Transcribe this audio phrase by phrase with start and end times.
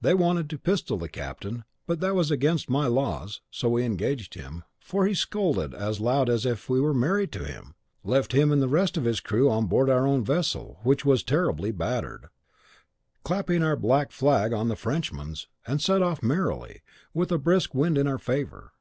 [0.00, 4.34] They wanted to pistol the captain, but that was against my laws: so we gagged
[4.34, 8.50] him, for he scolded as loud as if we were married to him; left him
[8.50, 12.26] and the rest of his crew on board our own vessel, which was terribly battered;
[13.22, 16.80] clapped our black flag on the Frenchman's, and set off merrily,
[17.14, 18.72] with a brisk wind in our favour.